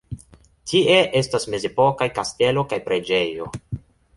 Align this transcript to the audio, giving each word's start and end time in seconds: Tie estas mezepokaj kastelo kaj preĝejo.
Tie 0.69 0.95
estas 1.19 1.45
mezepokaj 1.55 2.09
kastelo 2.17 2.67
kaj 2.73 2.81
preĝejo. 2.89 3.53